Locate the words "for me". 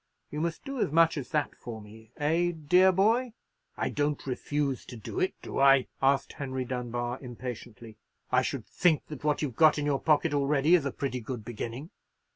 1.55-2.09